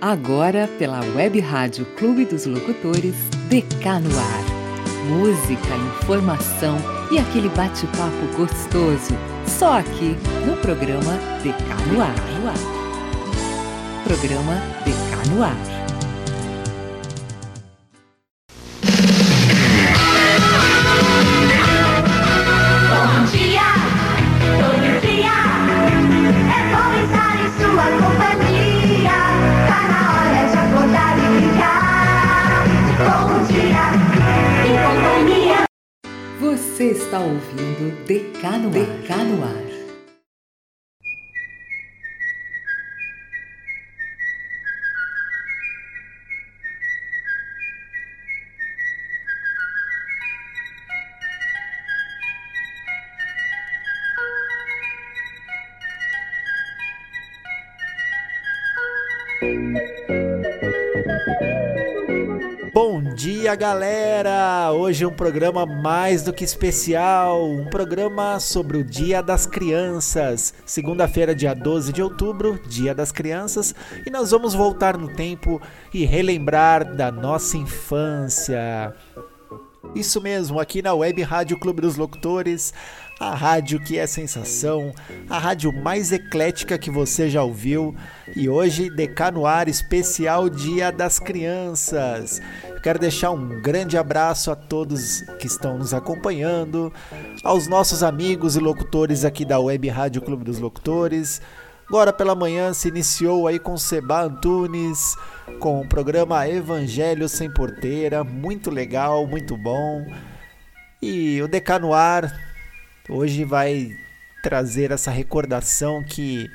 [0.00, 3.14] Agora, pela Web Rádio Clube dos Locutores,
[3.48, 4.44] DK no ar.
[5.08, 6.76] Música, informação
[7.10, 9.14] e aquele bate-papo gostoso.
[9.46, 10.14] Só aqui
[10.46, 11.12] no programa
[11.42, 12.14] DK no ar.
[14.04, 15.75] Programa DK no ar.
[38.56, 39.12] DK no ar.
[39.26, 39.66] No ar.
[63.16, 64.15] dia, galera!
[64.86, 70.54] Hoje um programa mais do que especial, um programa sobre o Dia das Crianças.
[70.64, 73.74] Segunda-feira, dia 12 de outubro, Dia das Crianças,
[74.06, 75.60] e nós vamos voltar no tempo
[75.92, 78.94] e relembrar da nossa infância.
[79.96, 82.74] Isso mesmo, aqui na Web Rádio Clube dos Locutores,
[83.18, 84.92] a rádio que é sensação,
[85.28, 87.96] a rádio mais eclética que você já ouviu.
[88.36, 92.42] E hoje, DK no ar, especial Dia das Crianças.
[92.82, 96.92] Quero deixar um grande abraço a todos que estão nos acompanhando,
[97.42, 101.40] aos nossos amigos e locutores aqui da Web Rádio Clube dos Locutores.
[101.88, 105.16] Agora pela manhã se iniciou aí com Seba Antunes,
[105.60, 110.04] com o programa Evangelho Sem Porteira, muito legal, muito bom.
[111.00, 112.34] E o DK no ar
[113.08, 113.90] hoje vai
[114.42, 116.50] trazer essa recordação que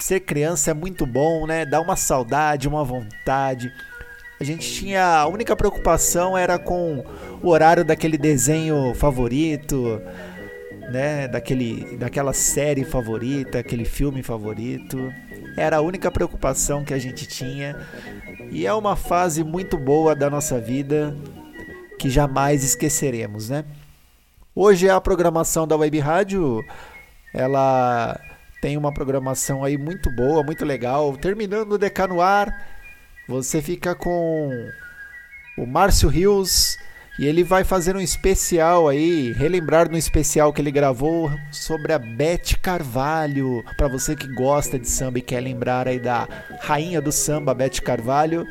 [0.00, 1.64] ser criança é muito bom, né?
[1.64, 3.72] Dá uma saudade, uma vontade
[4.40, 5.04] a gente tinha.
[5.04, 7.04] A única preocupação era com
[7.42, 10.00] o horário daquele desenho favorito,
[10.90, 11.28] né?
[11.28, 15.12] Daquele, daquela série favorita, aquele filme favorito.
[15.56, 17.76] Era a única preocupação que a gente tinha.
[18.50, 21.16] E é uma fase muito boa da nossa vida
[21.98, 23.64] que jamais esqueceremos, né?
[24.54, 26.64] Hoje a programação da Web Rádio,
[27.32, 28.18] ela
[28.60, 31.16] tem uma programação aí muito boa, muito legal.
[31.16, 32.66] Terminando o DK no ar,
[33.28, 34.50] você fica com
[35.56, 36.76] o Márcio Rios
[37.18, 41.98] e ele vai fazer um especial aí, relembrar no especial que ele gravou sobre a
[41.98, 43.62] Beth Carvalho.
[43.76, 46.26] Para você que gosta de samba e quer lembrar aí da
[46.60, 48.46] rainha do samba, Beth Carvalho,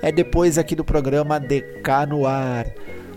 [0.00, 2.66] é depois aqui do programa DK no ar.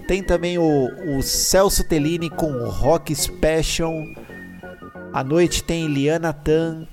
[0.07, 3.94] Tem também o, o Celso Tellini com Rock Special.
[5.13, 6.88] À noite tem Liana Tan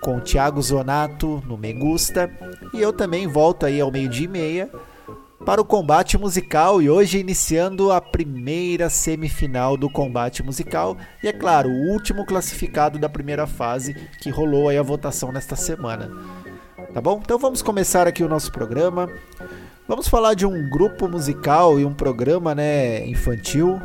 [0.00, 2.30] com Thiago Zonato no Me Gusta.
[2.72, 4.70] E eu também volto aí ao meio-dia e meia
[5.44, 11.32] para o combate musical e hoje iniciando a primeira semifinal do combate musical e é
[11.32, 16.10] claro, o último classificado da primeira fase que rolou aí a votação nesta semana.
[16.92, 17.20] Tá bom?
[17.22, 19.08] Então vamos começar aqui o nosso programa.
[19.86, 23.80] Vamos falar de um grupo musical e um programa, né, infantil,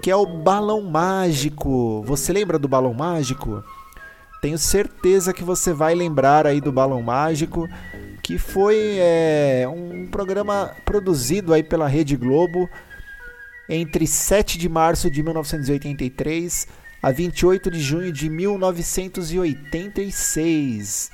[0.00, 2.02] que é o Balão Mágico.
[2.04, 3.64] Você lembra do Balão Mágico?
[4.42, 7.68] Tenho certeza que você vai lembrar aí do Balão Mágico,
[8.20, 12.68] que foi é, um programa produzido aí pela Rede Globo
[13.68, 16.66] entre 7 de março de 1983
[17.00, 21.12] a 28 de junho de 1986.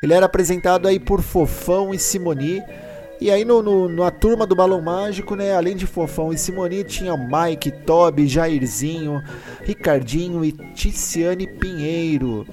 [0.00, 2.62] Ele era apresentado aí por Fofão e Simoni
[3.20, 6.84] e aí no, no, na turma do Balão Mágico, né, além de Fofão e Simoni,
[6.84, 9.22] tinha Mike, Toby, Jairzinho,
[9.62, 12.46] Ricardinho e Ticiane Pinheiro.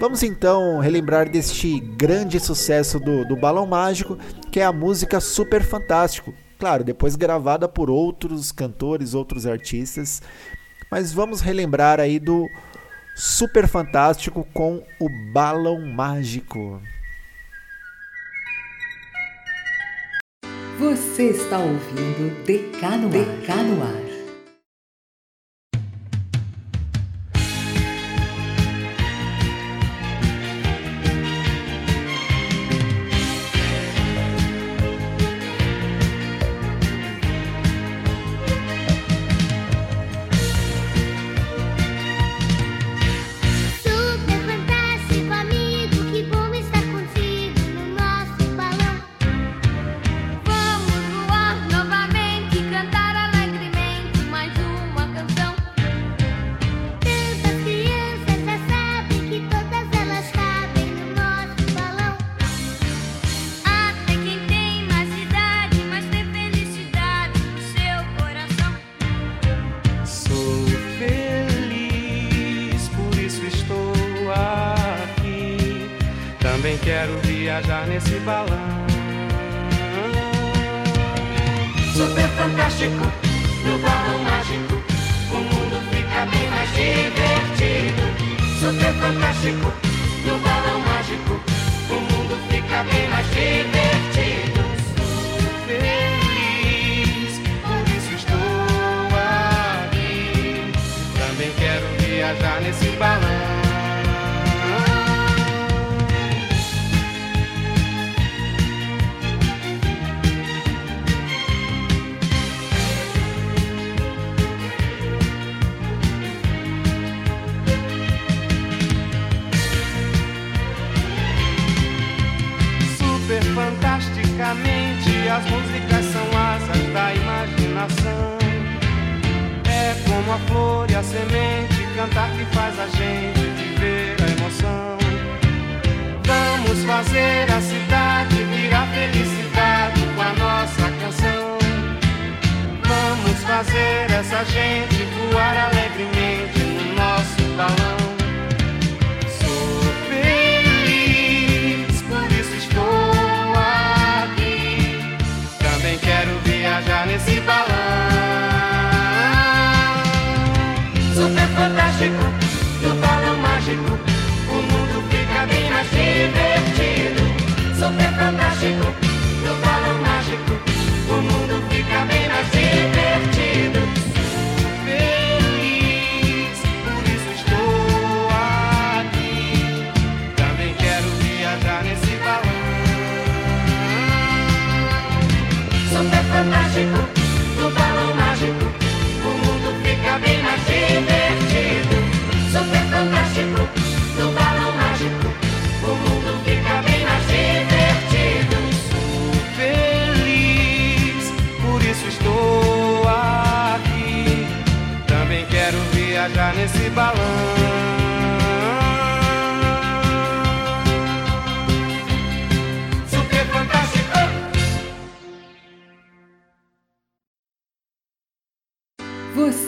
[0.00, 4.18] Vamos então relembrar deste grande sucesso do, do Balão Mágico,
[4.50, 6.34] que é a música Super Fantástico.
[6.58, 10.20] Claro, depois gravada por outros cantores, outros artistas.
[10.90, 12.48] Mas vamos relembrar aí do
[13.14, 16.82] Super Fantástico com o Balão Mágico.
[20.78, 24.11] Você está ouvindo DK no DK no ar.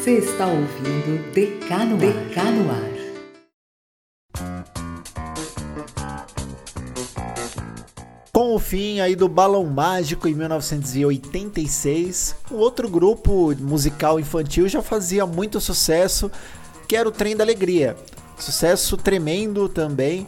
[0.05, 1.99] Você está ouvindo DK no Ar.
[1.99, 2.93] DK no Ar.
[8.31, 14.83] Com o fim aí do Balão Mágico em 1986, um outro grupo musical infantil já
[14.83, 16.31] fazia muito sucesso,
[16.87, 17.97] que era o Trem da Alegria.
[18.39, 20.27] Sucesso tremendo também,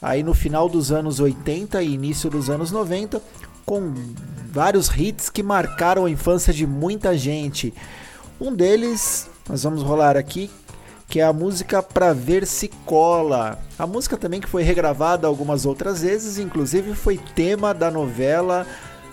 [0.00, 3.20] aí no final dos anos 80 e início dos anos 90,
[3.66, 3.92] com
[4.52, 7.74] vários hits que marcaram a infância de muita gente.
[8.40, 10.50] Um deles, nós vamos rolar aqui,
[11.06, 13.58] que é a música Pra Ver Se Cola.
[13.78, 18.66] A música também que foi regravada algumas outras vezes, inclusive foi tema da novela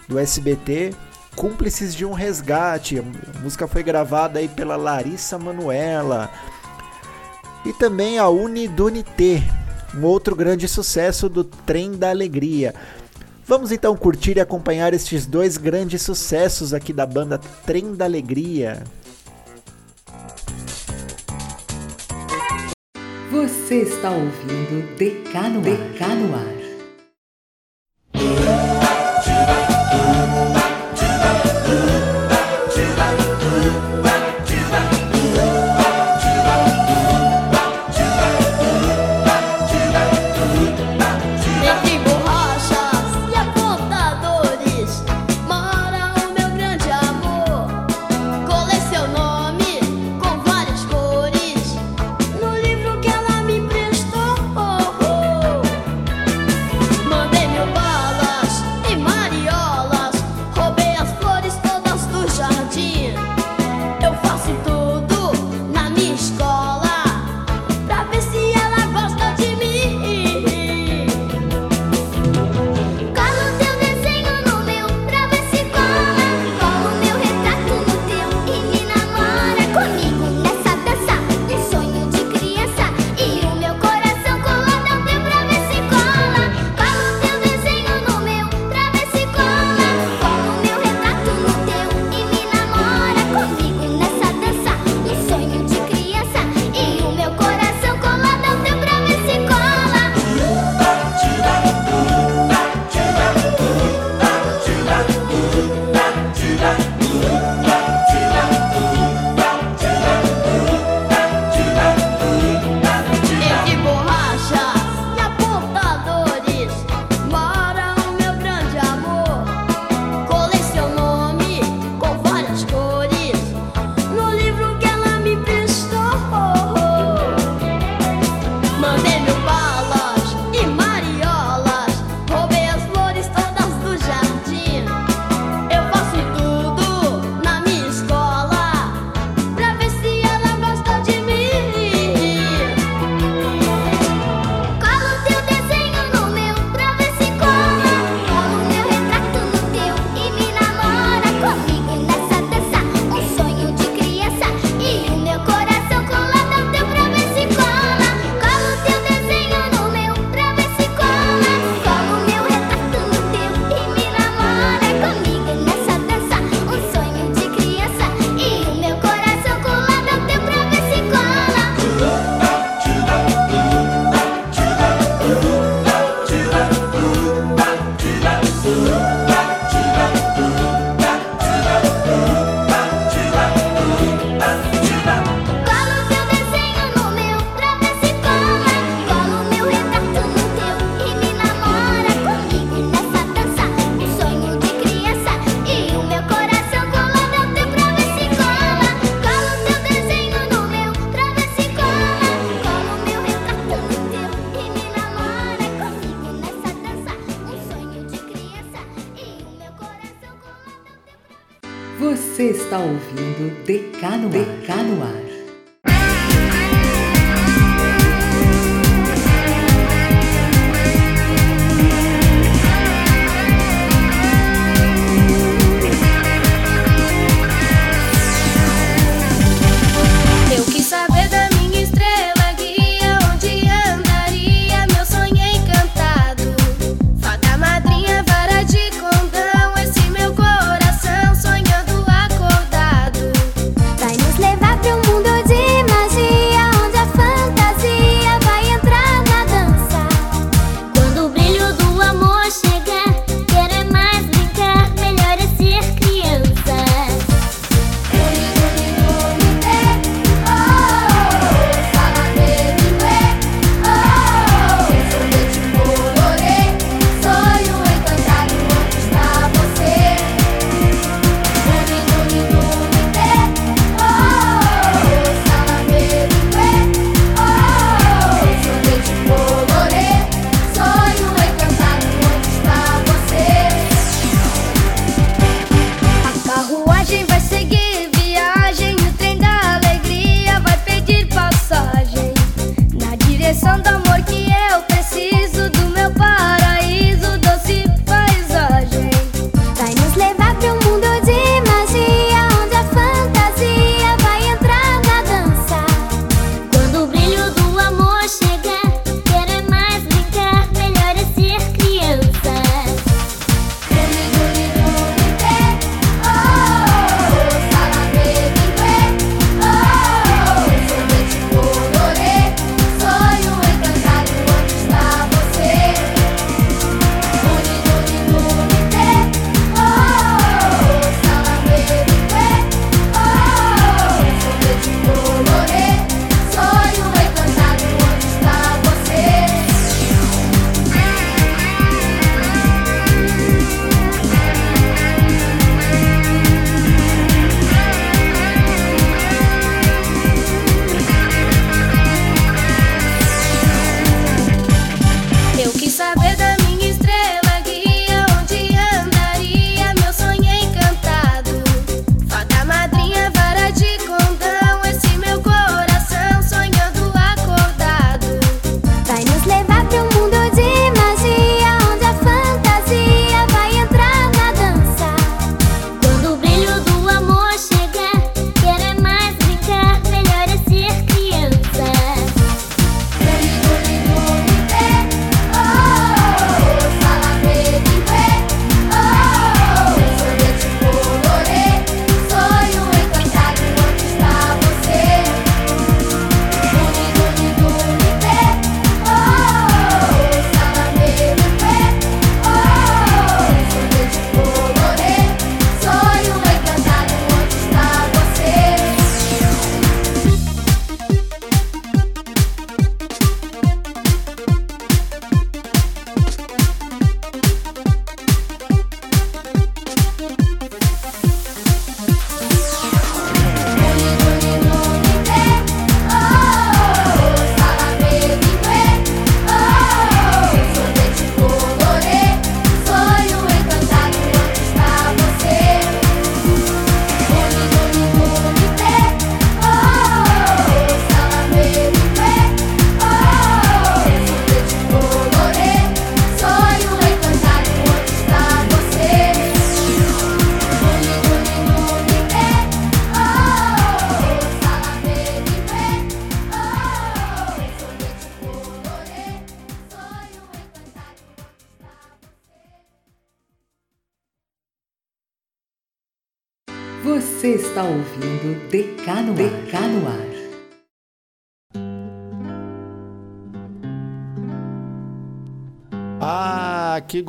[0.07, 0.93] do SBT
[1.35, 2.99] Cúmplices de um Resgate.
[2.99, 6.31] A música foi gravada aí pela Larissa Manuela.
[7.65, 9.43] E também a Unidunité,
[9.93, 12.73] um outro grande sucesso do Trem da Alegria.
[13.45, 18.83] Vamos então curtir e acompanhar estes dois grandes sucessos aqui da banda Trem da Alegria.
[23.29, 25.61] Você está ouvindo DK no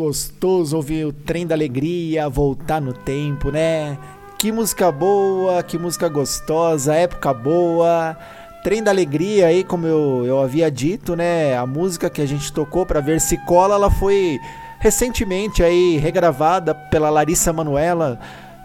[0.09, 3.99] gostoso ouvir o trem da alegria, voltar no tempo, né?
[4.39, 8.17] Que música boa, que música gostosa, época boa.
[8.65, 11.57] Trem da Alegria aí, como eu, eu havia dito, né?
[11.57, 14.39] A música que a gente tocou para ver se cola, ela foi
[14.81, 18.19] recentemente aí regravada pela Larissa Manuela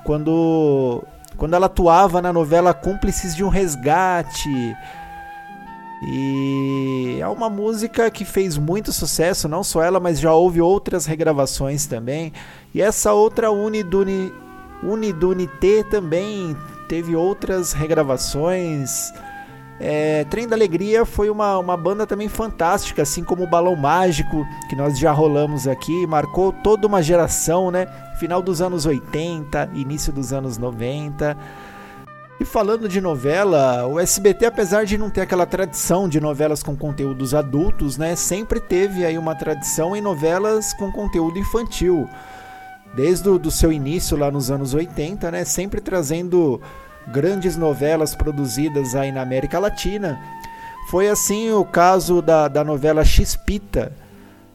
[0.05, 1.03] quando
[1.35, 4.75] quando ela atuava na novela Cúmplices de um Resgate.
[6.07, 11.05] E é uma música que fez muito sucesso, não só ela, mas já houve outras
[11.05, 12.33] regravações também.
[12.73, 14.33] E essa outra Uniduni
[14.83, 16.57] Unidunité também
[16.89, 19.13] teve outras regravações.
[19.79, 24.45] É, Trem da Alegria foi uma, uma banda também fantástica, assim como o Balão Mágico,
[24.69, 27.87] que nós já rolamos aqui, marcou toda uma geração, né?
[28.19, 31.35] Final dos anos 80, início dos anos 90.
[32.39, 36.75] E falando de novela, o SBT, apesar de não ter aquela tradição de novelas com
[36.75, 42.09] conteúdos adultos, né, sempre teve aí uma tradição em novelas com conteúdo infantil.
[42.95, 46.59] Desde o do seu início lá nos anos 80, né, sempre trazendo
[47.07, 50.19] grandes novelas produzidas aí na América Latina.
[50.89, 53.93] Foi assim o caso da, da novela X-Pita.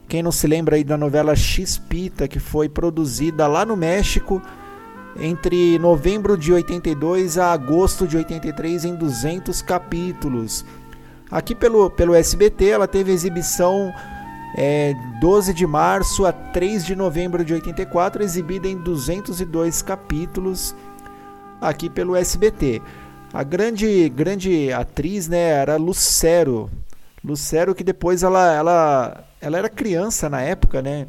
[0.07, 4.41] Quem não se lembra aí da novela X-Pita, que foi produzida lá no México
[5.17, 10.65] entre novembro de 82 a agosto de 83 em 200 capítulos.
[11.31, 13.93] Aqui pelo, pelo SBT ela teve exibição
[14.57, 20.75] é, 12 de março a 3 de novembro de 84, exibida em 202 capítulos
[21.61, 22.81] aqui pelo SBT.
[23.31, 26.69] A grande grande atriz né, era Lucero.
[27.23, 31.05] Lucero que depois ela, ela, ela era criança na época, né?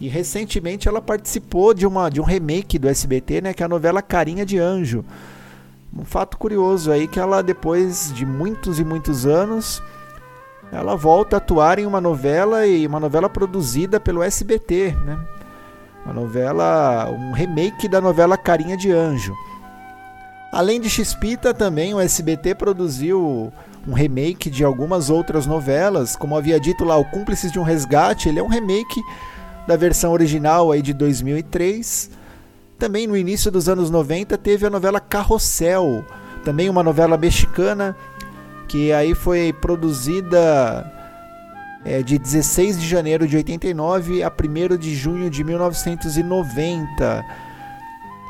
[0.00, 3.68] E recentemente ela participou de, uma, de um remake do SBT, né, que é a
[3.68, 5.04] novela Carinha de Anjo.
[5.94, 9.82] Um fato curioso aí que ela depois de muitos e muitos anos,
[10.72, 15.18] ela volta a atuar em uma novela e uma novela produzida pelo SBT, né?
[16.04, 19.34] Uma novela, um remake da novela Carinha de Anjo.
[20.52, 23.52] Além de Xpita, também o SBT produziu
[23.86, 28.28] um remake de algumas outras novelas, como havia dito lá, o Cúmplices de um Resgate,
[28.28, 29.00] ele é um remake
[29.70, 32.10] da versão original aí de 2003.
[32.76, 36.04] Também no início dos anos 90 teve a novela Carrossel,
[36.44, 37.96] também uma novela mexicana
[38.66, 40.92] que aí foi produzida
[41.84, 47.24] é, de 16 de janeiro de 89 a 1 de junho de 1990,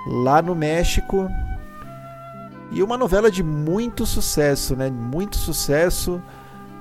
[0.07, 1.26] lá no México.
[2.70, 4.90] E uma novela de muito sucesso, né?
[4.90, 6.22] Muito sucesso.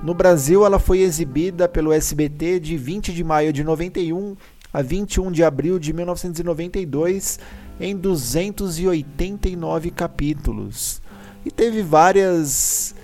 [0.02, 4.34] No Brasil, ela foi exibida pelo SBT de 20 de maio de 91
[4.72, 7.38] a 21 de abril de 1992
[7.80, 11.00] em 289 capítulos.
[11.44, 12.94] E teve várias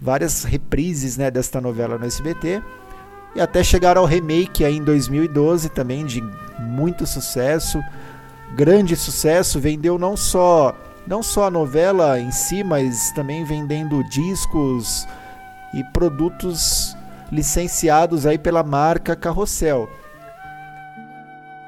[0.00, 2.62] várias reprises, né, desta novela no SBT.
[3.36, 6.22] E até chegar ao remake aí em 2012 também de
[6.58, 7.82] muito sucesso,
[8.54, 15.06] grande sucesso, vendeu não só não só a novela em si, mas também vendendo discos,
[15.72, 16.96] e produtos
[17.30, 19.88] licenciados aí pela marca Carrossel.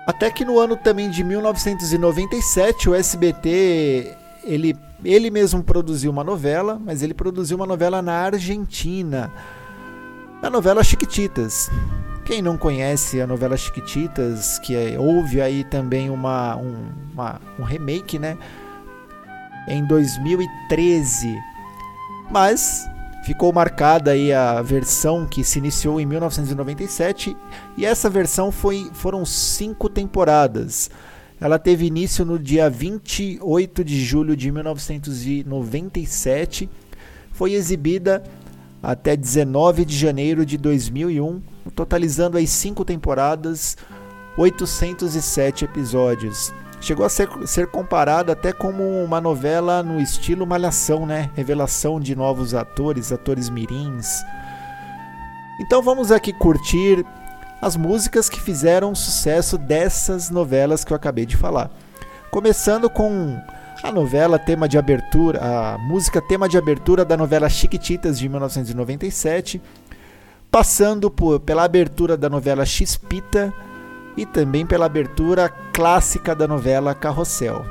[0.06, 6.78] Até que no ano também de 1997 o SBT ele, ele mesmo produziu uma novela,
[6.78, 9.32] mas ele produziu uma novela na Argentina,
[10.42, 11.70] a novela Chiquititas.
[12.24, 17.62] Quem não conhece a novela Chiquititas, que é, houve aí também uma, um, uma, um
[17.62, 18.36] remake, né?
[19.68, 21.38] Em 2013.
[22.30, 22.86] Mas
[23.24, 27.34] ficou marcada aí a versão que se iniciou em 1997
[27.76, 30.90] e essa versão foi, foram cinco temporadas.
[31.40, 36.68] Ela teve início no dia 28 de julho de 1997,
[37.32, 38.22] foi exibida
[38.82, 41.40] até 19 de janeiro de 2001,
[41.74, 43.78] totalizando aí cinco temporadas,
[44.36, 46.52] 807 episódios.
[46.84, 51.30] Chegou a ser, ser comparado até como uma novela no estilo Malhação, né?
[51.34, 54.22] Revelação de novos atores, atores mirins.
[55.58, 57.02] Então vamos aqui curtir
[57.62, 61.70] as músicas que fizeram sucesso dessas novelas que eu acabei de falar.
[62.30, 63.34] Começando com
[63.82, 69.58] a novela tema de abertura, a música tema de abertura da novela Chiquititas de 1997,
[70.50, 73.54] passando por, pela abertura da novela X-Pita
[74.16, 77.64] e também pela abertura clássica da novela Carrossel.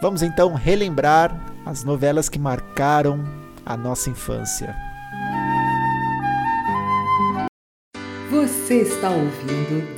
[0.00, 3.24] Vamos então relembrar as novelas que marcaram
[3.64, 4.74] a nossa infância.
[8.30, 9.96] Você está ouvindo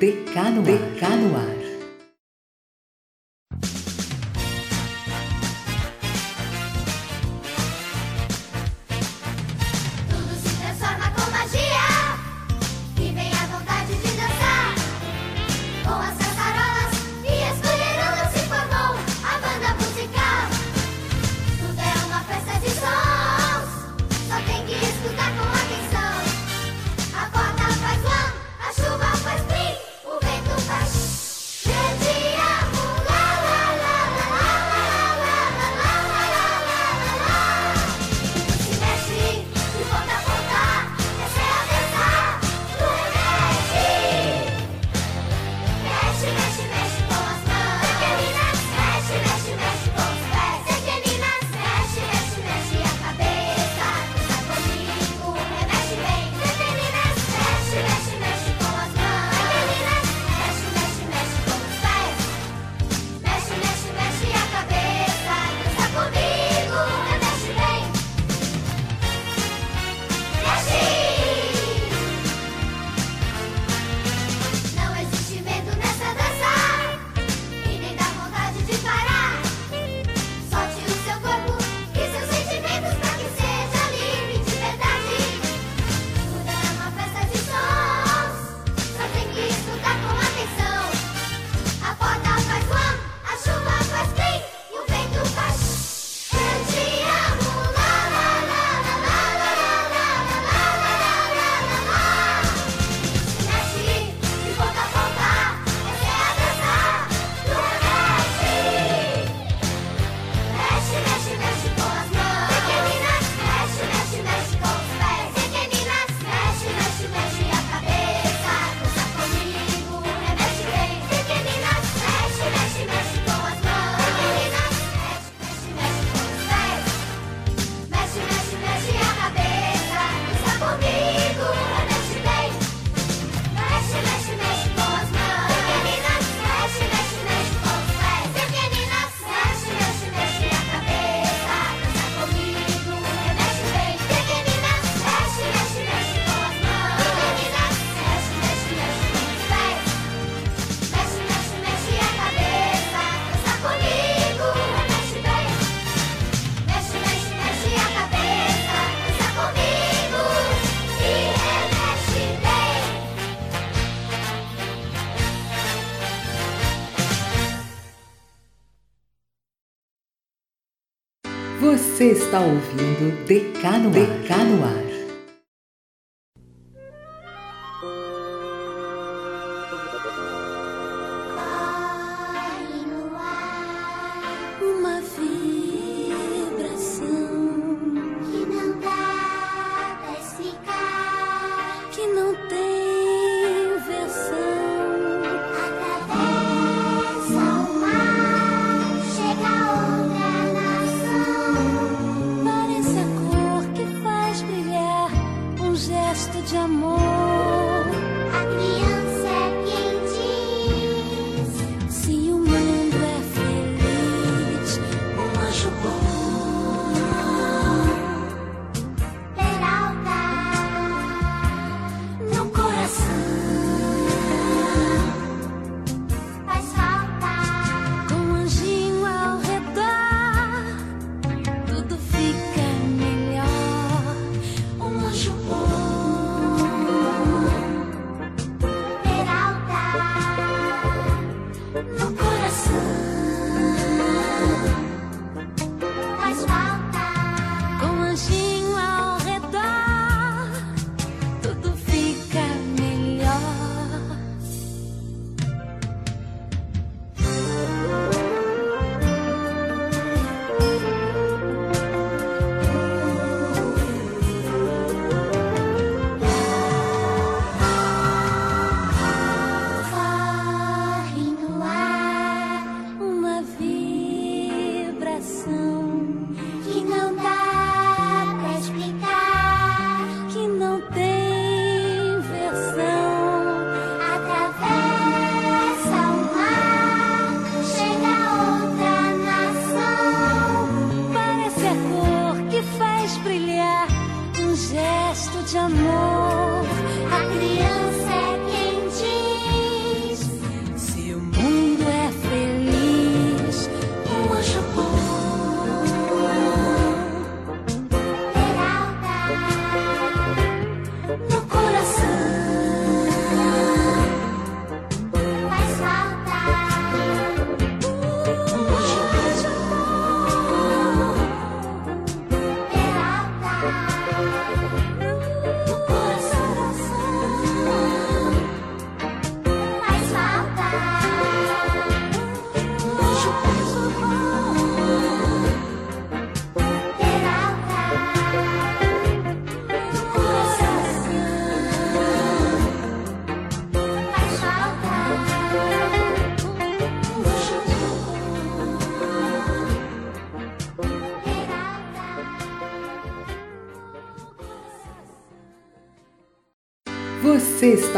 [172.28, 173.90] está ouvindo Decanoar.
[173.90, 174.77] Decanoar.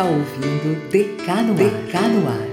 [0.00, 1.56] está ouvindo Decanoar.
[1.56, 2.49] Decanoar.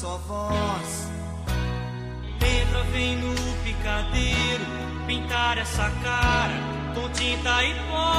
[0.00, 1.10] só voz.
[2.40, 4.64] Letra vem no picadeiro
[5.06, 6.54] pintar essa cara
[6.94, 8.09] com tinta e pó.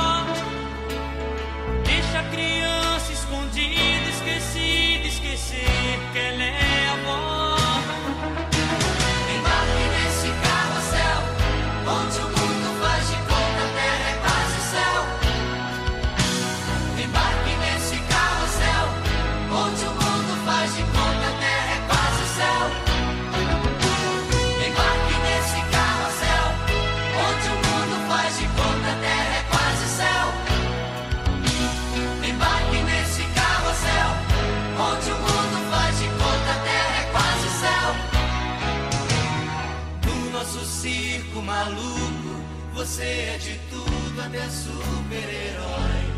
[41.42, 42.42] maluco,
[42.74, 46.12] você é de tudo até super-herói.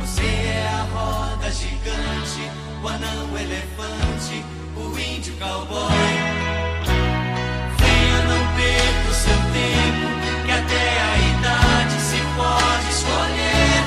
[0.00, 2.50] Você é a roda gigante,
[2.82, 4.44] o anão elefante,
[4.76, 5.90] o índio cowboy.
[7.78, 10.06] Venha, não perca o seu tempo,
[10.46, 13.82] que até a idade se pode escolher.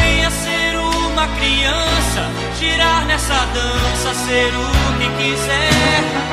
[0.00, 6.31] Venha ser uma criança, girar nessa dança, ser o que quiser.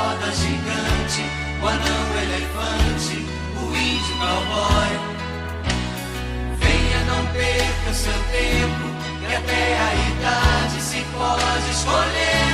[0.00, 1.22] roda gigante,
[1.62, 3.16] o anão o elefante,
[3.60, 4.92] o índio cowboy.
[6.58, 8.86] Venha, não perca seu tempo,
[9.20, 12.52] que até a idade se pode escolher.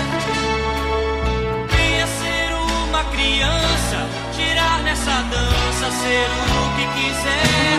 [1.71, 2.49] Venha ser
[2.89, 3.99] uma criança,
[4.35, 7.79] tirar nessa dança, ser o que quiser.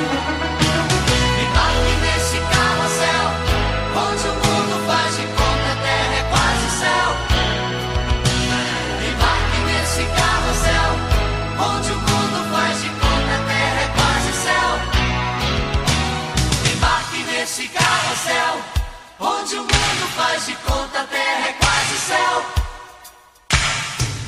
[1.42, 3.28] E barulho nesse carrossel,
[3.96, 4.47] onde o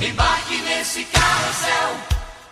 [0.02, 1.98] Embarque nesse carrossel,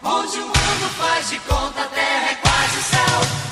[0.03, 3.46] onde o mundo faz de conta, a terra é quase céu.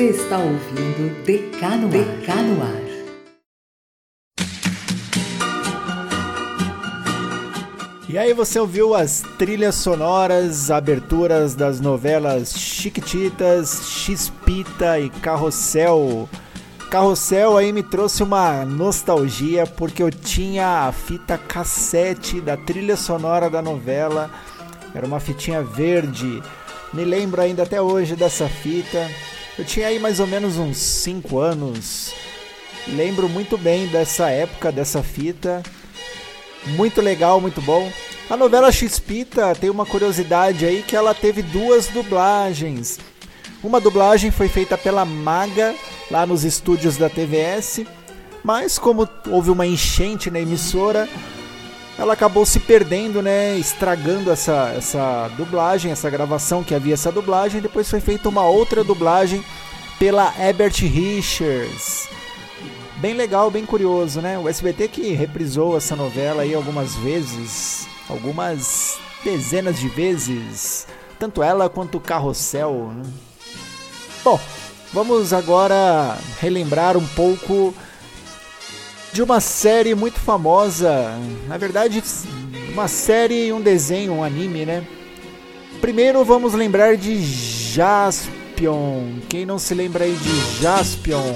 [0.00, 1.90] Você está ouvindo DK no Ar.
[1.90, 2.80] DK no Ar.
[8.08, 16.26] E aí você ouviu as trilhas sonoras, aberturas das novelas Chiquititas, Xpita e Carrossel.
[16.90, 23.50] Carrossel aí me trouxe uma nostalgia porque eu tinha a fita cassete da trilha sonora
[23.50, 24.30] da novela.
[24.94, 26.42] Era uma fitinha verde.
[26.90, 29.06] Me lembro ainda até hoje dessa fita.
[29.60, 32.14] Eu tinha aí mais ou menos uns 5 anos.
[32.88, 35.62] Lembro muito bem dessa época, dessa fita.
[36.68, 37.92] Muito legal, muito bom.
[38.30, 42.98] A novela Xpita tem uma curiosidade aí que ela teve duas dublagens.
[43.62, 45.74] Uma dublagem foi feita pela Maga
[46.10, 47.84] lá nos estúdios da TVS,
[48.42, 51.06] mas como houve uma enchente na emissora,
[52.00, 57.60] ela acabou se perdendo, né, estragando essa, essa dublagem, essa gravação que havia essa dublagem.
[57.60, 59.44] Depois foi feita uma outra dublagem
[59.98, 62.08] pela Herbert Richards.
[62.96, 64.38] Bem legal, bem curioso, né?
[64.38, 70.86] O SBT que reprisou essa novela aí algumas vezes, algumas dezenas de vezes,
[71.18, 72.92] tanto ela quanto o Carrossel.
[72.96, 73.10] Né?
[74.24, 74.40] Bom,
[74.90, 77.74] vamos agora relembrar um pouco
[79.12, 81.18] de uma série muito famosa,
[81.48, 82.02] na verdade,
[82.72, 84.86] uma série e um desenho, um anime, né?
[85.80, 89.18] Primeiro vamos lembrar de Jaspion.
[89.28, 91.34] Quem não se lembra aí de Jaspion?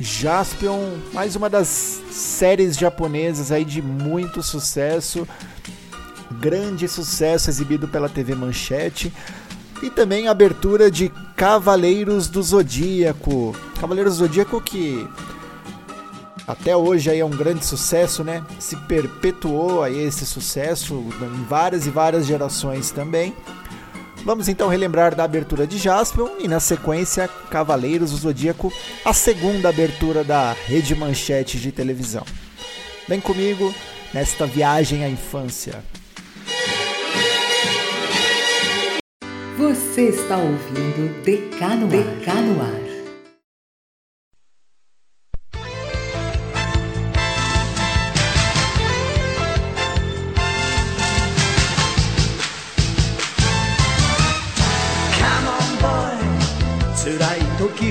[0.00, 1.68] Jaspion, mais uma das
[2.10, 5.26] séries japonesas aí de muito sucesso,
[6.40, 9.12] grande sucesso exibido pela TV Manchete.
[9.82, 13.54] E também a abertura de Cavaleiros do Zodíaco.
[13.80, 15.06] Cavaleiros do Zodíaco que
[16.48, 18.42] até hoje aí é um grande sucesso, né?
[18.58, 23.36] Se perpetuou aí esse sucesso em várias e várias gerações também.
[24.24, 28.72] Vamos então relembrar da abertura de Jaspion e na sequência Cavaleiros do Zodíaco,
[29.04, 32.24] a segunda abertura da Rede Manchete de televisão.
[33.06, 33.74] Vem comigo
[34.14, 35.84] nesta viagem à infância.
[39.58, 42.87] Você está ouvindo DK no Ar.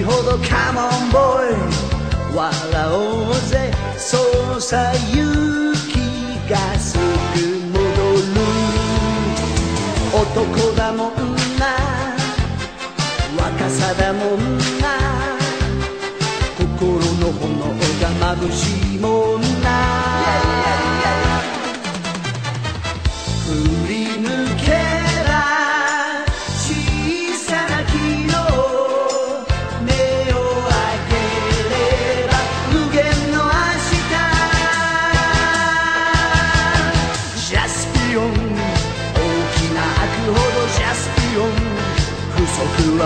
[0.08, 1.52] い時ほど Come on boy.
[2.34, 2.54] 笑
[2.92, 3.72] おうぜ。
[3.98, 4.18] そ
[4.58, 7.04] うさ勇気がすぐ
[7.68, 8.38] 戻る。
[10.14, 11.12] 男だもん
[11.60, 11.66] な。
[13.38, 14.98] 若さだもんな。
[16.58, 17.58] 心の炎
[18.02, 20.17] が眩しいもんな。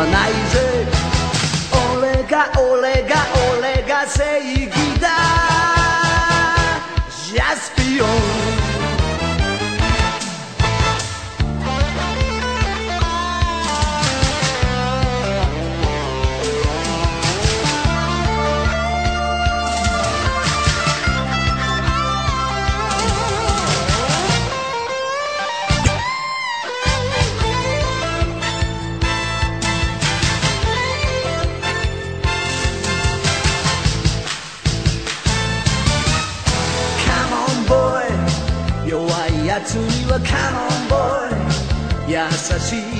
[0.05, 0.87] ないぜ。
[1.99, 3.15] 俺が俺が
[3.59, 4.80] 俺が正義。
[42.29, 42.90] seas así.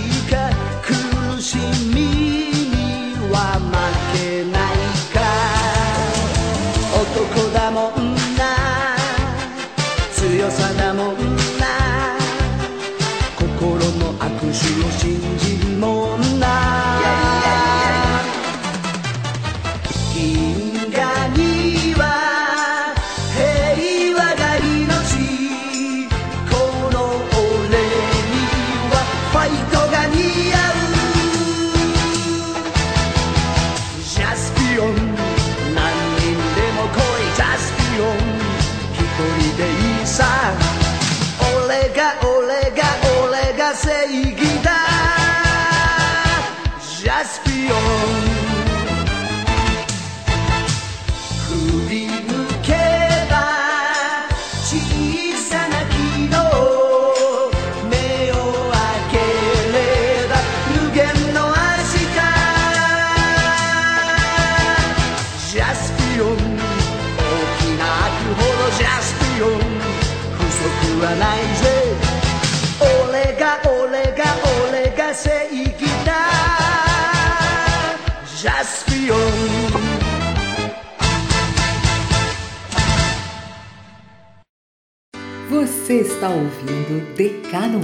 [85.92, 87.80] Você está ouvindo DK no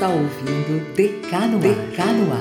[0.00, 2.40] está ouvindo DK no Ar.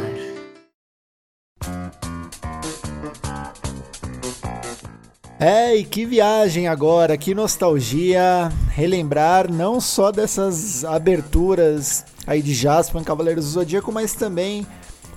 [5.38, 13.02] É, e que viagem agora, que nostalgia relembrar não só dessas aberturas aí de Jasper
[13.02, 14.66] em Cavaleiros do Zodíaco, mas também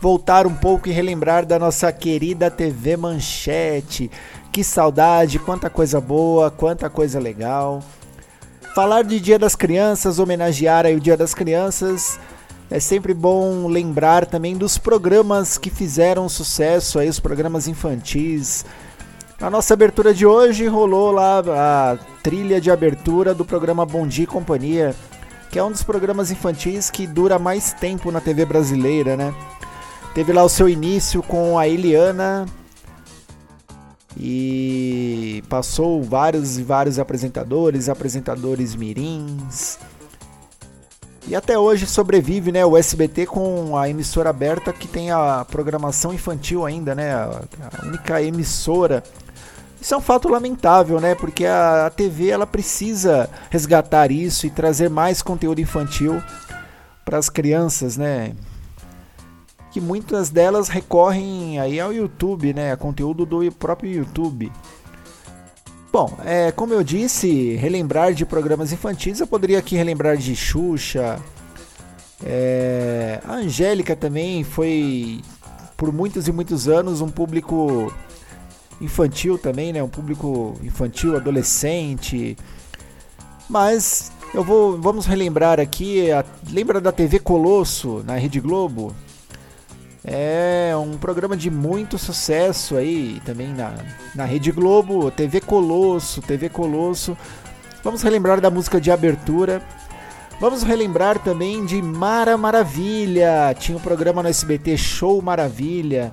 [0.01, 4.11] voltar um pouco e relembrar da nossa querida TV Manchete.
[4.51, 7.85] Que saudade, quanta coisa boa, quanta coisa legal.
[8.75, 12.19] Falar de Dia das Crianças, homenagear aí o Dia das Crianças,
[12.73, 18.65] é sempre bom lembrar também dos programas que fizeram sucesso aí, os programas infantis.
[19.39, 24.25] Na nossa abertura de hoje rolou lá a trilha de abertura do programa Bom Dia
[24.25, 24.97] e Companhia,
[25.51, 29.35] que é um dos programas infantis que dura mais tempo na TV brasileira, né?
[30.15, 32.47] Teve lá o seu início com a Eliana
[34.17, 39.79] e passou vários e vários apresentadores, apresentadores mirins.
[41.27, 46.13] E até hoje sobrevive, né, o SBT com a emissora aberta que tem a programação
[46.13, 49.05] infantil ainda, né, a única emissora
[49.83, 51.17] isso é um fato lamentável, né?
[51.17, 56.23] Porque a, a TV ela precisa resgatar isso e trazer mais conteúdo infantil
[57.05, 58.33] para as crianças, né?
[59.73, 62.71] Que muitas delas recorrem aí ao YouTube, né?
[62.71, 64.53] A conteúdo do próprio YouTube.
[65.93, 71.21] Bom, é, como eu disse, relembrar de programas infantis, eu poderia aqui relembrar de Xuxa.
[72.25, 75.21] É, a Angélica também foi,
[75.77, 77.93] por muitos e muitos anos, um público
[78.81, 79.83] infantil também, né?
[79.83, 82.39] Um público infantil, adolescente.
[83.47, 88.95] Mas eu vou, vamos relembrar aqui, a, lembra da TV Colosso na Rede Globo?
[90.05, 93.73] É um programa de muito sucesso aí também na,
[94.15, 97.17] na Rede Globo, TV Colosso, TV Colosso.
[97.85, 99.63] Vamos relembrar da música de abertura.
[100.41, 103.55] Vamos relembrar também de Mara Maravilha.
[103.59, 106.13] Tinha um programa no SBT Show Maravilha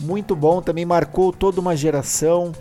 [0.00, 2.52] muito bom, também marcou toda uma geração.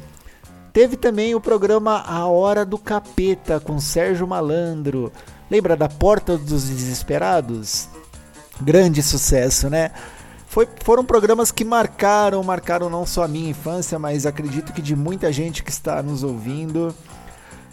[0.74, 5.12] Teve também o programa A Hora do Capeta com Sérgio Malandro.
[5.50, 7.88] Lembra da Porta dos Desesperados?
[8.62, 9.92] Grande sucesso, né?
[10.58, 14.96] Foi, foram programas que marcaram, marcaram não só a minha infância, mas acredito que de
[14.96, 16.96] muita gente que está nos ouvindo.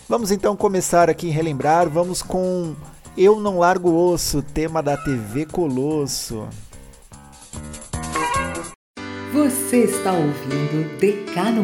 [0.07, 1.89] Vamos então começar aqui a relembrar.
[1.89, 2.77] Vamos com
[3.17, 6.47] Eu Não Largo Osso, tema da TV Colosso.
[9.33, 11.63] Você está ouvindo DK no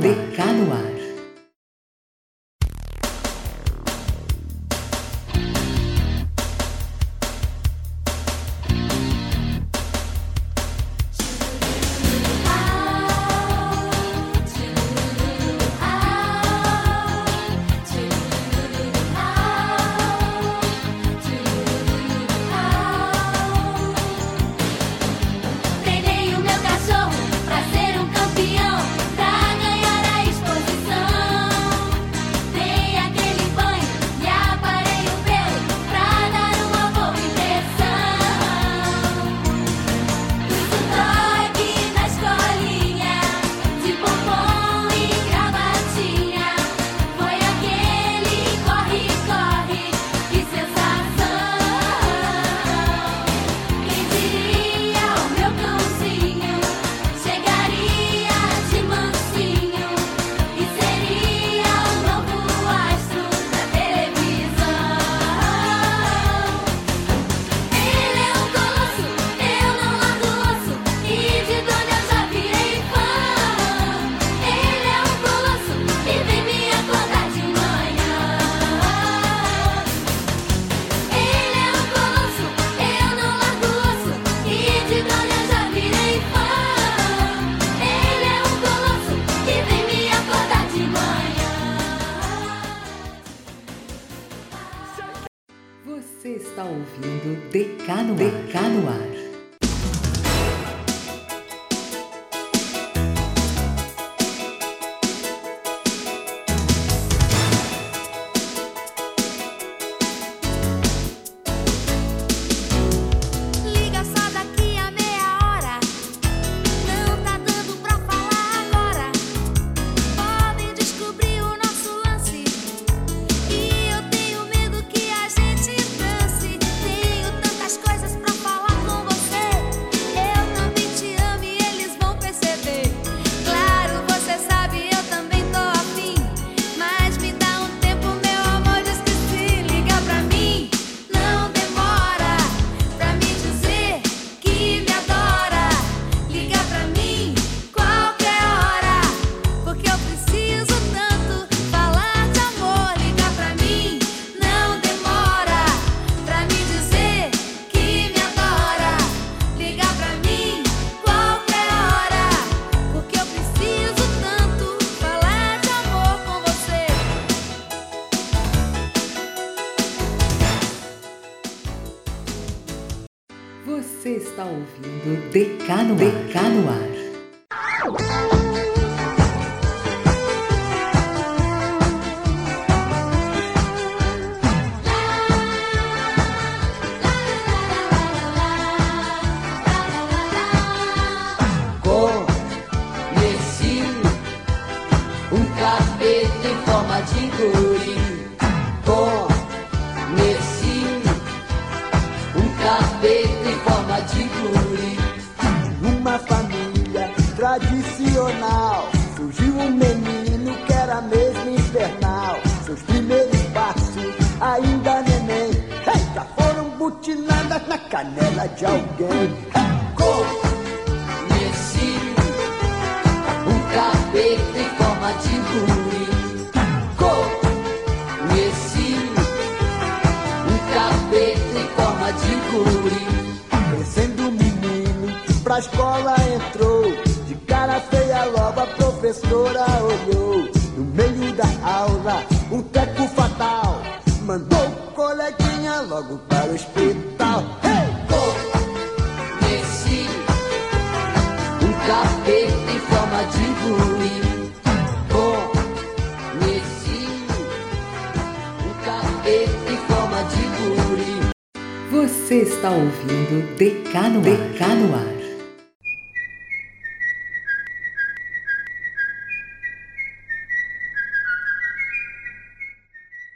[262.30, 265.20] Você está ouvindo Decano, Decano Ar.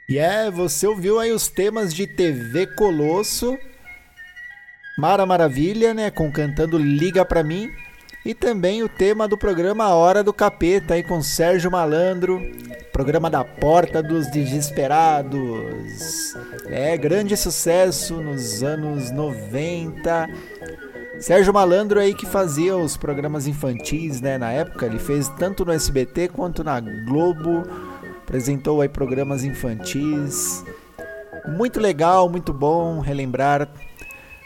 [0.07, 3.59] E é, você ouviu aí os temas de TV Colosso,
[4.97, 7.69] Mara Maravilha, né, com cantando Liga Pra Mim,
[8.25, 12.41] e também o tema do programa Hora do Capeta aí com Sérgio Malandro,
[12.91, 16.33] programa da Porta dos Desesperados.
[16.65, 20.27] É, grande sucesso nos anos 90.
[21.19, 25.71] Sérgio Malandro aí que fazia os programas infantis, né, na época, ele fez tanto no
[25.71, 27.63] SBT quanto na Globo
[28.23, 30.65] apresentou aí programas infantis.
[31.47, 33.69] Muito legal, muito bom relembrar.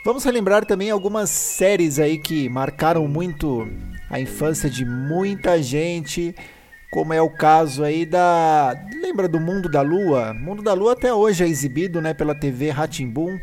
[0.04, 3.68] Vamos relembrar também algumas séries aí que marcaram muito
[4.10, 6.34] a infância de muita gente,
[6.90, 10.34] como é o caso aí da, lembra do Mundo da Lua?
[10.34, 13.38] Mundo da Lua até hoje é exibido, né, pela TV Ratimbum.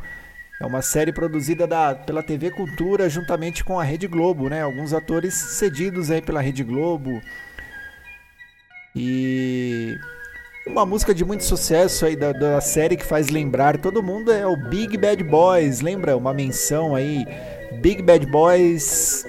[0.61, 4.63] É uma série produzida da, pela TV Cultura juntamente com a Rede Globo, né?
[4.63, 7.21] Alguns atores cedidos aí pela Rede Globo.
[8.95, 9.95] E
[10.67, 14.47] uma música de muito sucesso aí da, da, série que faz lembrar todo mundo é
[14.47, 15.81] o Big Bad Boys.
[15.81, 17.25] Lembra uma menção aí?
[17.81, 19.25] Big Bad Boys.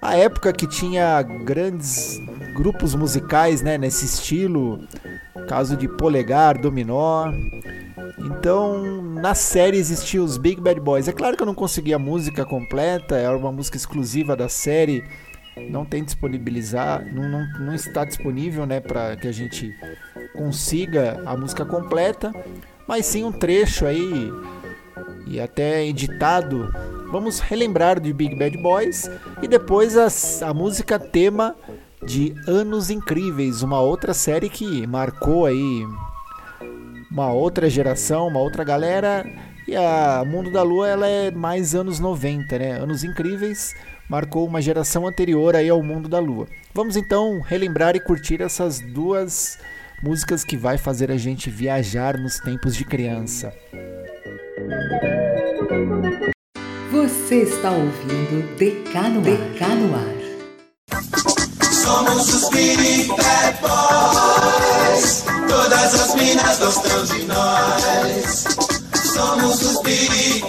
[0.00, 2.20] A época que tinha grandes
[2.54, 4.80] grupos musicais, né, nesse estilo,
[5.48, 7.32] caso de Polegar, Dominó.
[8.18, 11.08] Então, na série existia os Big Bad Boys.
[11.08, 15.04] É claro que eu não consegui a música completa, era uma música exclusiva da série
[15.56, 19.74] não tem disponibilizar, não, não, não está disponível, né, para que a gente
[20.34, 22.32] consiga a música completa,
[22.88, 24.32] mas sim um trecho aí
[25.26, 26.72] e até editado.
[27.10, 29.08] Vamos relembrar de Big Bad Boys
[29.42, 31.54] e depois as, a música tema
[32.04, 35.86] de Anos Incríveis, uma outra série que marcou aí
[37.14, 39.24] uma outra geração, uma outra galera.
[39.68, 42.72] E a Mundo da Lua ela é mais anos 90, né?
[42.72, 43.74] Anos Incríveis
[44.08, 46.46] marcou uma geração anterior aí ao Mundo da Lua.
[46.72, 49.58] Vamos então relembrar e curtir essas duas
[50.02, 53.52] músicas que vai fazer a gente viajar nos tempos de criança.
[56.90, 60.14] Você está ouvindo Decano, Decano Ar.
[61.72, 62.74] Somos os Boys.
[65.48, 68.44] Todas as minas gostam de nós.
[69.12, 70.44] Somos os Boys.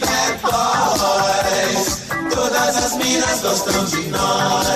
[2.36, 4.68] Todas as minas gostam de nós.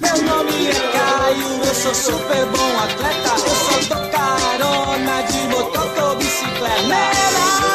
[0.00, 3.34] Meu nome é Caio, eu sou super bom atleta.
[3.44, 6.82] Eu só dou carona de motor ou bicicleta.
[6.82, 6.98] Meu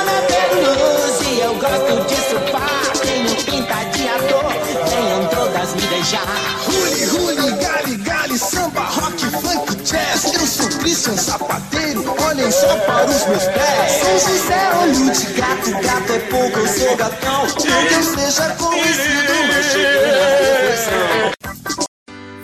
[0.05, 2.91] nome é Luz e eu gosto de surfar.
[3.01, 4.53] Tenho pinta de ator,
[4.89, 6.25] tenham todas me deixar.
[6.67, 10.33] Huli, huli, gali, gali, samba, rock, funk, jazz.
[10.33, 13.91] Eu sou Christian Sapateiro, olhem só para os meus pés.
[13.91, 17.41] São José, olho de gato, gato é pouco, eu sou gatão.
[17.41, 21.31] Não que eu seja conhecido, mas cheguei na perfeição.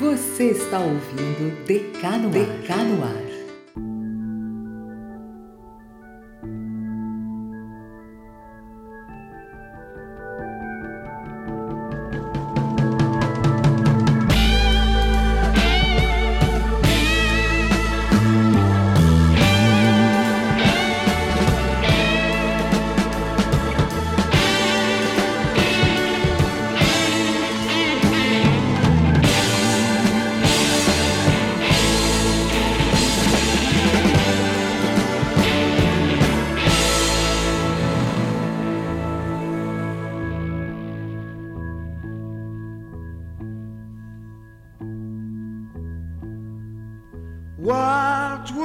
[0.02, 3.33] Você está ouvindo Decano, Decano Ar.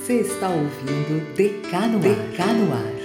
[0.00, 1.36] Você está ouvindo
[1.86, 3.01] no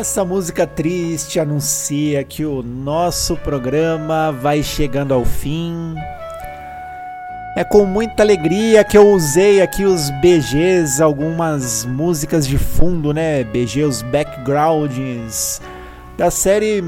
[0.00, 5.94] Essa música triste anuncia que o nosso programa vai chegando ao fim.
[7.54, 13.44] É com muita alegria que eu usei aqui os BGs, algumas músicas de fundo, né?
[13.44, 15.60] BG, os backgrounds
[16.16, 16.82] da série,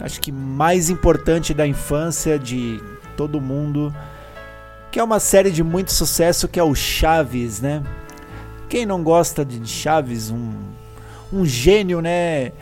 [0.00, 2.82] acho que mais importante da infância de
[3.14, 3.94] todo mundo,
[4.90, 7.82] que é uma série de muito sucesso que é o Chaves, né?
[8.70, 10.75] Quem não gosta de Chaves, um
[11.32, 12.52] um gênio, né?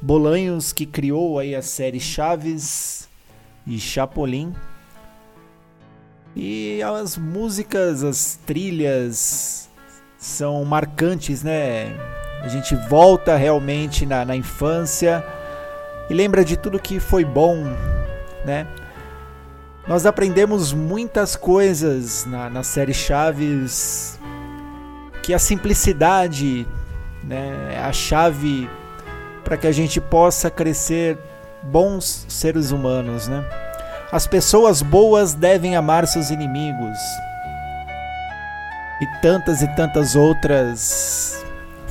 [0.00, 3.08] Bolanhos que criou aí a série Chaves
[3.66, 4.54] e Chapolin.
[6.36, 9.68] E as músicas, as trilhas
[10.16, 11.96] são marcantes, né?
[12.42, 15.24] A gente volta realmente na, na infância
[16.08, 17.64] e lembra de tudo que foi bom,
[18.44, 18.66] né?
[19.86, 24.18] Nós aprendemos muitas coisas na, na série Chaves
[25.22, 26.66] que a simplicidade
[27.28, 28.68] né, é a chave
[29.44, 31.18] para que a gente possa crescer
[31.62, 33.44] bons seres humanos, né?
[34.10, 36.98] As pessoas boas devem amar seus inimigos.
[39.00, 41.44] E tantas e tantas outras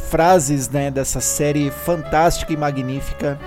[0.10, 3.38] frases, né, dessa série fantástica e magnífica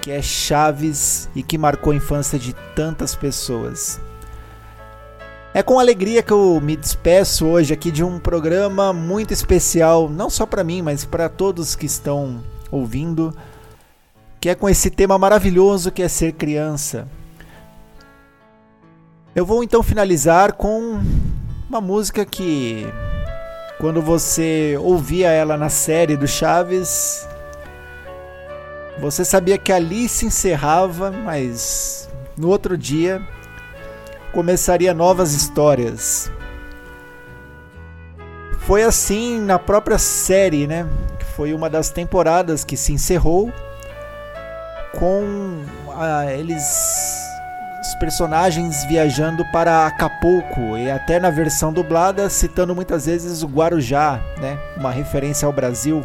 [0.00, 4.00] que é Chaves e que marcou a infância de tantas pessoas.
[5.54, 10.28] É com alegria que eu me despeço hoje aqui de um programa muito especial, não
[10.28, 13.34] só para mim, mas para todos que estão ouvindo,
[14.38, 17.08] que é com esse tema maravilhoso que é ser criança.
[19.34, 21.00] Eu vou então finalizar com
[21.66, 22.86] uma música que
[23.78, 27.26] quando você ouvia ela na série do Chaves,
[29.00, 33.26] você sabia que ali se encerrava, mas no outro dia
[34.32, 36.30] começaria novas histórias.
[38.60, 40.86] Foi assim na própria série, né?
[41.18, 43.52] Que foi uma das temporadas que se encerrou
[44.98, 45.62] com
[45.94, 46.62] ah, eles
[47.80, 54.20] os personagens viajando para Acapulco e até na versão dublada citando muitas vezes o Guarujá,
[54.38, 54.58] né?
[54.76, 56.04] Uma referência ao Brasil.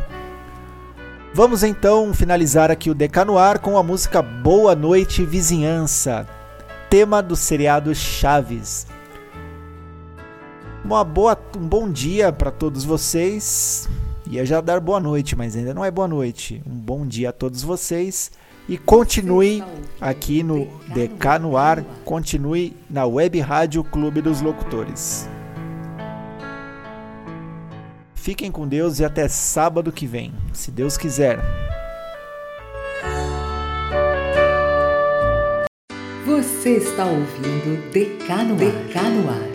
[1.34, 6.28] Vamos então finalizar aqui o Decanoar com a música Boa Noite Vizinhança,
[6.94, 8.86] tema do seriado Chaves.
[10.86, 13.90] Uma boa, um bom dia para todos vocês.
[14.30, 16.62] Ia já dar boa noite, mas ainda não é boa noite.
[16.64, 18.32] Um bom dia a todos vocês
[18.70, 19.64] e continue
[20.00, 25.28] aqui no DK no ar, continue na Web Rádio Clube dos Locutores.
[28.14, 31.40] Fiquem com Deus e até sábado que vem, se Deus quiser.
[36.26, 39.54] Você está ouvindo Decano Decano Ar.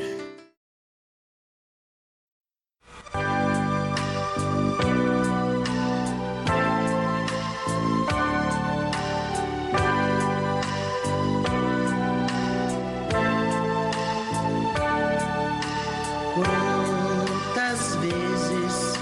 [16.34, 18.98] Quantas vezes?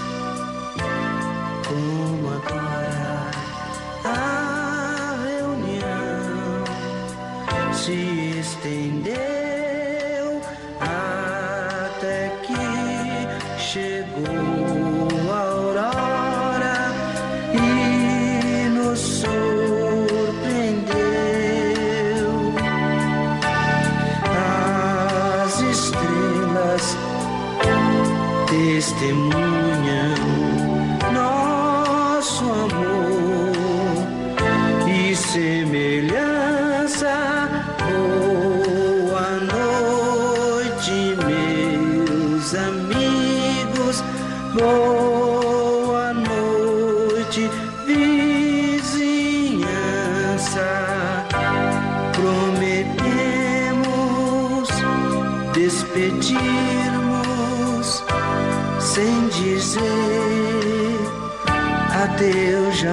[8.47, 10.41] estendeu
[10.79, 16.79] até que chegou a aurora
[17.53, 20.87] e nos surpreendeu.
[25.43, 26.97] As estrelas
[28.47, 29.66] testemunham.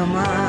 [0.07, 0.44] my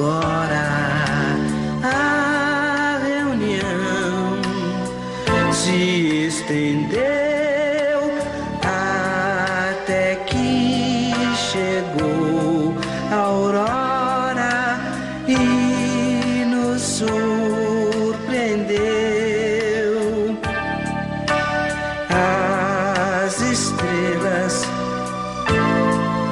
[0.00, 1.36] agora
[1.82, 4.40] a reunião
[5.52, 8.00] se estendeu
[8.62, 12.74] até que chegou
[13.12, 14.80] a aurora
[15.28, 18.80] e nos surpreendeu.
[22.08, 24.64] As estrelas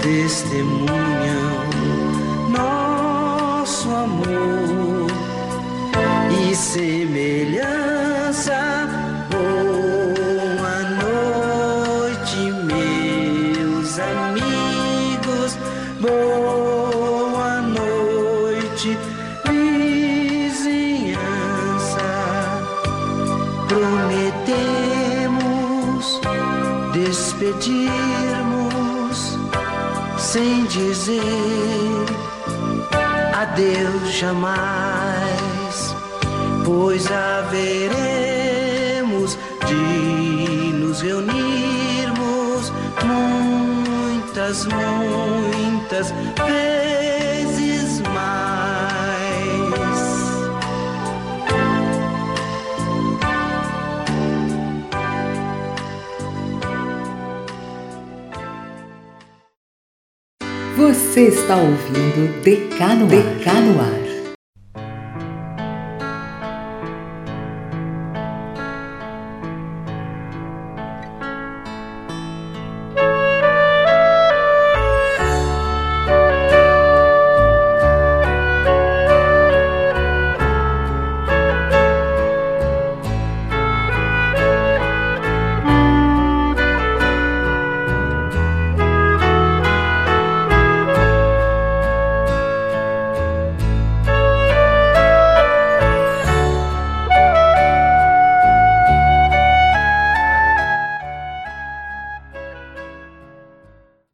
[0.01, 1.68] testemunham
[6.59, 8.53] semelhança.
[9.31, 15.51] Boa noite, meus amigos.
[16.01, 18.99] Boa noite,
[19.47, 20.79] vizinhança.
[23.69, 24.87] Prometemos
[26.93, 27.79] despedirmos
[30.19, 32.07] sem dizer
[33.33, 34.98] adeus jamais
[36.99, 37.09] pois
[37.51, 42.73] veremos de nos reunirmos
[43.05, 46.13] muitas, muitas
[46.45, 48.59] vezes mais.
[60.77, 64.08] Você está ouvindo Decano Decano Ar.